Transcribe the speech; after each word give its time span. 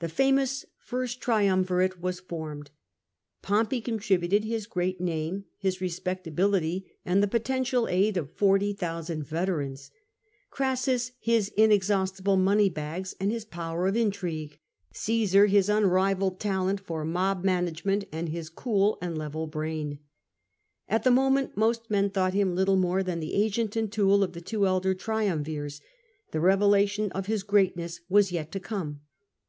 The 0.00 0.08
famous'' 0.08 0.64
First 0.90 1.20
Triumvirate'' 1.20 2.00
was 2.02 2.18
formed, 2.18 2.72
Pompey 3.40 3.80
contributing 3.80 4.42
his 4.42 4.66
great 4.66 5.00
name, 5.00 5.44
his 5.58 5.80
respectability 5.80 6.90
and 7.04 7.22
the 7.22 7.28
potential 7.28 7.86
aid 7.86 8.16
of 8.16 8.32
forty 8.32 8.72
thousand 8.72 9.22
veterans; 9.28 9.92
Crassus, 10.50 11.12
his 11.20 11.50
inexhaustible 11.56 12.36
money 12.36 12.68
bags 12.68 13.14
and 13.20 13.30
his 13.30 13.44
power 13.44 13.86
of 13.86 13.94
intrigue; 13.96 14.58
Caesar, 14.92 15.46
his 15.46 15.68
unrivalled 15.68 16.40
talent 16.40 16.80
for 16.80 17.04
mob 17.04 17.44
management 17.44 18.06
and 18.10 18.28
his 18.28 18.48
cool 18.50 18.98
and 19.00 19.16
level 19.16 19.46
brain. 19.46 20.00
At 20.88 21.04
the 21.04 21.12
moment 21.12 21.56
most 21.56 21.88
men 21.88 22.10
thought 22.10 22.34
him 22.34 22.56
little 22.56 22.74
more 22.74 23.04
than 23.04 23.20
the 23.20 23.34
agent 23.36 23.76
and 23.76 23.92
tool 23.92 24.24
of 24.24 24.32
the 24.32 24.40
two 24.40 24.66
elder 24.66 24.94
triumvirs; 24.94 25.80
the 26.32 26.40
revelation 26.40 27.12
of 27.12 27.26
his 27.26 27.44
greatness 27.44 28.00
was 28.08 28.32
yet 28.32 28.50
to 28.50 28.58
come. 28.58 29.02